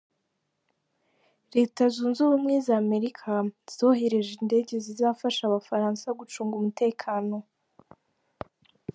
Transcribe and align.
Leta 1.55 1.83
zunze 1.95 2.19
ubumwe 2.25 2.55
za 2.67 2.75
amerika 2.83 3.25
zohereje 3.75 4.31
indege 4.41 4.73
zizafasha 4.85 5.41
abafaransa 5.45 6.17
gucunga 6.19 6.53
umutekano 6.57 7.35